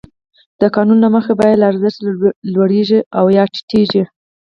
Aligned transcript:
د 0.61 0.63
قانون 0.75 0.97
له 1.01 1.09
مخې 1.15 1.33
بیه 1.39 1.59
له 1.59 1.65
ارزښت 1.71 1.99
لوړېږي 2.53 2.99
یا 3.37 3.43
ټیټېږي 3.53 4.03